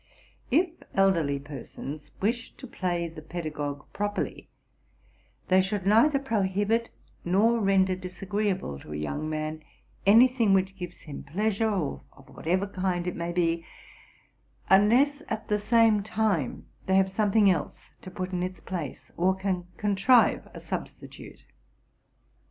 [0.49, 4.49] If elderly persons wish to play the pedagogue properly,
[5.47, 6.89] they should neither prohibit
[7.23, 9.61] nor render disagreeable to a young man
[10.07, 13.63] any thing which gives him pleasure, of whatever kind it may be,
[14.71, 19.11] unless, at the same time, they have some thing else to put in its place,
[19.17, 21.45] or can contrive a substitute.